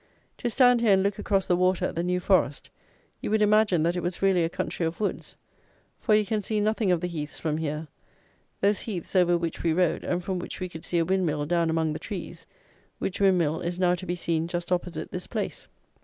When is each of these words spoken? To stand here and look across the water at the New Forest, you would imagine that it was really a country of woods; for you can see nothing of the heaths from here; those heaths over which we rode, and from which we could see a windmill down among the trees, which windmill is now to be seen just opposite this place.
To 0.39 0.49
stand 0.49 0.81
here 0.81 0.93
and 0.93 1.03
look 1.03 1.19
across 1.19 1.45
the 1.45 1.55
water 1.55 1.85
at 1.85 1.95
the 1.95 2.01
New 2.01 2.19
Forest, 2.19 2.71
you 3.21 3.29
would 3.29 3.43
imagine 3.43 3.83
that 3.83 3.95
it 3.95 4.01
was 4.01 4.19
really 4.19 4.43
a 4.43 4.49
country 4.49 4.83
of 4.83 4.99
woods; 4.99 5.37
for 5.99 6.15
you 6.15 6.25
can 6.25 6.41
see 6.41 6.59
nothing 6.59 6.91
of 6.91 7.01
the 7.01 7.07
heaths 7.07 7.37
from 7.37 7.57
here; 7.57 7.87
those 8.61 8.79
heaths 8.81 9.15
over 9.15 9.37
which 9.37 9.61
we 9.61 9.73
rode, 9.73 10.03
and 10.03 10.23
from 10.23 10.39
which 10.39 10.59
we 10.59 10.69
could 10.69 10.83
see 10.83 10.97
a 10.97 11.05
windmill 11.05 11.45
down 11.45 11.69
among 11.69 11.93
the 11.93 11.99
trees, 11.99 12.47
which 12.97 13.21
windmill 13.21 13.59
is 13.61 13.77
now 13.77 13.93
to 13.93 14.07
be 14.07 14.15
seen 14.15 14.47
just 14.47 14.71
opposite 14.71 15.11
this 15.11 15.27
place. 15.27 15.67